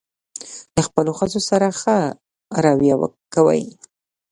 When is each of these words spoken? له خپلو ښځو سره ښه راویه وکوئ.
له 0.75 0.81
خپلو 0.87 1.11
ښځو 1.19 1.39
سره 1.49 1.67
ښه 1.81 1.97
راویه 2.63 2.95
وکوئ. 2.99 3.63